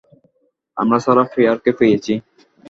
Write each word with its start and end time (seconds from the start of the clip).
আমরা 0.77 0.97
সারাহ 0.99 1.27
ফিয়ারকে 1.33 1.71
পেয়েছি। 1.79 2.13